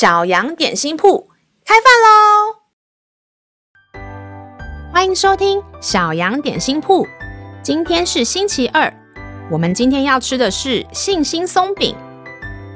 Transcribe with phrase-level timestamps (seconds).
[0.00, 1.28] 小羊点心铺
[1.62, 1.92] 开饭
[3.92, 4.00] 喽！
[4.90, 7.06] 欢迎收听小羊点心铺。
[7.62, 8.90] 今天是星期二，
[9.50, 11.94] 我们今天要吃的是信心松饼。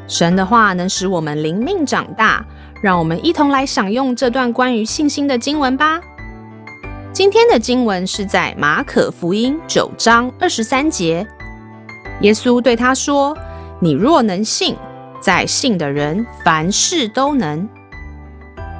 [0.06, 2.44] 神的话能使我们灵命长大，
[2.82, 5.98] 让我们一同来享用这段关于信心的经文吧。
[7.10, 11.26] 今天的经文是在马可福音九章二十三节，
[12.20, 13.34] 耶稣对他说
[13.80, 14.76] ：“你若能信。”
[15.24, 17.66] 在信的人，凡事都能。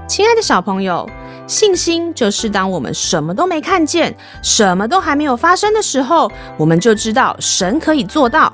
[0.07, 1.09] 亲爱的小朋友，
[1.47, 8.53] 信心就是当我们什么都没看见，什么都还没有发生的时候，我们就知道神可以做到。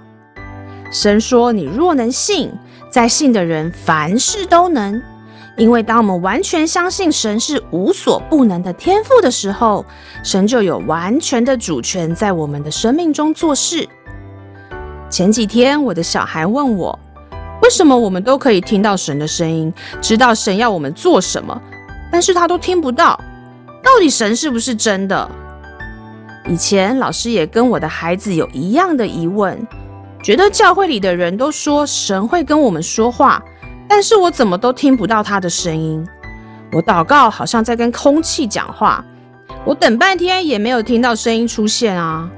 [0.93, 2.53] 神说：“你若能信，
[2.93, 5.03] 在信的人，凡事都能。”
[5.59, 9.85] 因为当我们完全相信神是无所不能的天赋的时候，
[10.23, 13.89] 神就有完全的主权在我们的生命中做事。
[15.11, 16.97] 前几天，我的小孩问我。
[17.71, 21.57] 为什么我们都可以听到神的声音，知道神要我们做什么，
[22.11, 23.17] 但是他都听不到？
[23.81, 25.31] 到底神是不是真的？
[26.49, 29.57] 以前老师也跟我的孩子有一样的疑问，
[30.21, 33.41] 觉得教会里的人都说神会跟我们说话，
[33.89, 36.05] 但是我怎么都听不到他的声音？
[36.73, 39.05] 我祷告好像在跟空气讲话，
[39.65, 42.29] 我等半天也没有听到声音出现啊！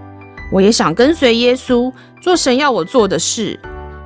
[0.53, 3.58] 我也想跟随耶稣做神要我做的事。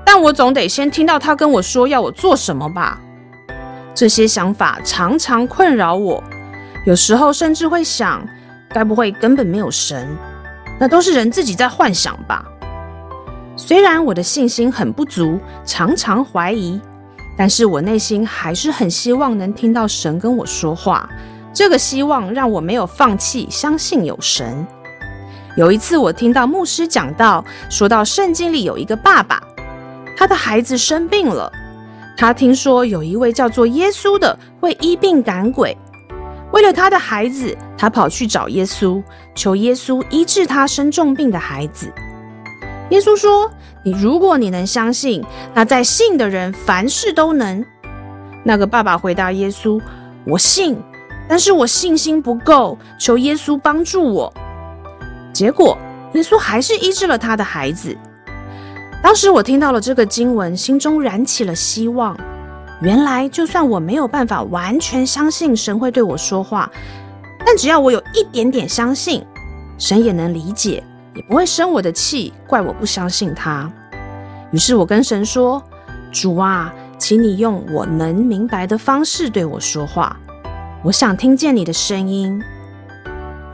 [0.07, 3.01] 但我总得先听到他跟我说要我做什么吧。
[3.93, 6.23] 这些想法常常困扰我，
[6.87, 8.25] 有时候甚至会想，
[8.71, 10.17] 该不会根本没有神？
[10.79, 12.45] 那都是人自己在幻想吧。
[13.57, 16.81] 虽然我的信心很不足，常常怀疑，
[17.37, 21.09] 但是我内心还是很希望能听到神跟我说话。
[21.53, 24.65] 这个希望让我没有放弃相信有神。
[25.57, 29.43] 有一次，我听到牧师讲道，说到圣经里有一个爸爸。
[30.17, 31.53] 他的孩子生病了，
[32.17, 35.77] 他听说有一位叫做耶稣的会医病赶鬼。
[36.53, 39.03] 为了他的孩子，他跑去找耶稣，
[39.35, 41.93] 求耶稣医治他生重病的孩子。
[42.91, 43.51] 耶稣说
[43.85, 45.23] ：“你如果你能相信，
[45.53, 47.63] 那在信的人凡事都能。”
[48.43, 49.79] 那个爸爸回答耶稣
[50.25, 50.81] ：“我信，
[51.29, 54.33] 但是我信心不够，求耶稣帮助我。”
[55.35, 55.77] 结果
[56.15, 57.95] 耶稣还是医治了他的孩子。
[59.03, 62.17] 当时我听到了这个经文，心中燃起了希望。
[62.83, 66.71] 原来，就算我没有办法完全相信神会对我说话，
[67.47, 69.25] 但只要我有一点点相信，
[69.79, 70.83] 神也能理解，
[71.15, 73.71] 也不会生我的气，怪我不相信他。
[74.51, 75.63] 于是我跟神说
[76.13, 80.15] ：“主啊，请你用我能明白的方式对我说话，
[80.83, 82.43] 我想听见你的声音。”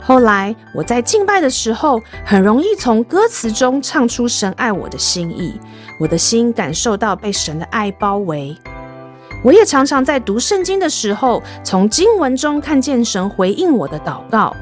[0.05, 5.57] 后来我在敬拜的时候，很容易从歌词中唱出神爱我的心意，
[5.97, 8.53] 我的心感受到被神的爱包围。
[9.41, 14.53] 我也常常在读圣经的时候，从经文中看见神回应我的祷告。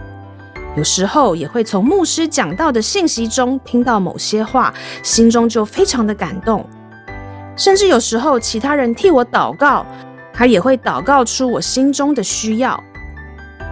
[0.78, 6.64] 有时候也会从牧师讲到的信息中听到某些话，心中就非常的感动。
[7.58, 9.86] 甚至有时候其他人替我祷告，
[10.32, 12.82] 他也会祷告出我心中的需要。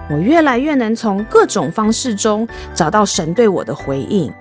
[0.10, 4.32] 我越来越能从各种方式中找到神对我的回应。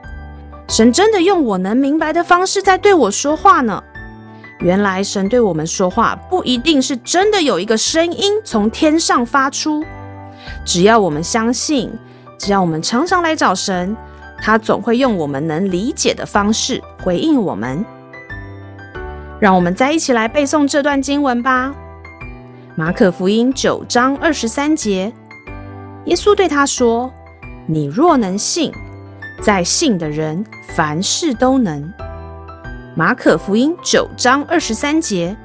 [0.68, 3.82] 神真的用我能明白的方式在对我说话呢。
[4.60, 9.84] 原来神对我们说话不一定是真的有一个声音从天上发出，
[10.64, 11.92] 只要我们相信，
[12.38, 13.96] 只要我们常常来找神，
[14.42, 17.84] 他总会用我们能理解的方式回应我们。
[19.38, 21.72] 让我们再一起来背诵这段经文吧。
[22.74, 25.12] 马可福音九章二十三节。
[26.08, 27.12] 耶稣对他说
[27.68, 28.72] ：“你若能信，
[29.42, 31.92] 在信的人凡事都能。”
[32.96, 35.36] 马可福音九章二十三节，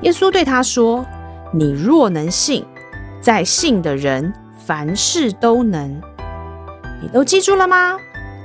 [0.00, 1.04] 耶稣对他说
[1.52, 2.64] ：“你若能信，
[3.20, 6.00] 在信的人凡事都能。”
[7.02, 7.98] 你都记住了吗？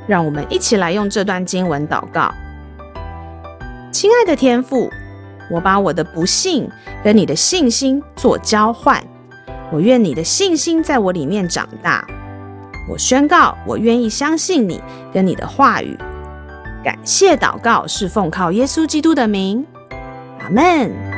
[0.09, 2.29] 让我们一起来用这段经文祷告。
[3.93, 4.89] 亲爱的天父，
[5.49, 6.69] 我把我的不信
[7.01, 9.01] 跟你的信心做交换。
[9.71, 12.05] 我愿你的信心在我里面长大。
[12.89, 14.81] 我宣告，我愿意相信你
[15.13, 15.97] 跟你的话语。
[16.83, 19.65] 感谢祷告，是奉靠耶稣基督的名。
[20.39, 21.08] 阿门。